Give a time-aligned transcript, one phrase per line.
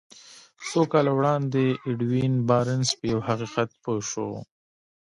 [0.69, 4.29] څو کاله وړاندې ايډوين بارنس په يوه حقيقت پوه شو.